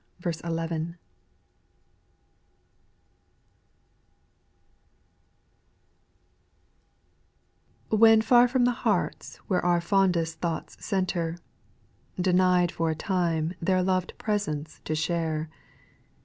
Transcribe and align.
1. 0.23 0.33
T1[7HEN 7.91 8.23
fir 8.23 8.47
from 8.47 8.65
the 8.65 8.71
hearts 8.81 9.35
where 9.45 9.63
our 9.63 9.79
fond* 9.79 10.17
I 10.17 10.21
T 10.21 10.23
est 10.23 10.39
thoughts 10.41 10.83
centre. 10.83 11.37
Denied 12.19 12.71
for 12.71 12.89
a 12.89 12.95
time 12.95 13.53
their 13.61 13.83
loved 13.83 14.13
presence 14.17 14.81
to 14.85 14.95
share. 14.95 15.51